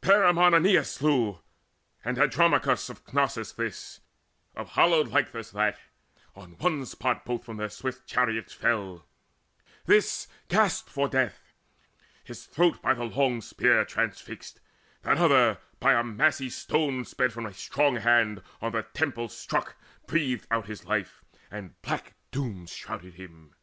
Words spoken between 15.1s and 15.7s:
other,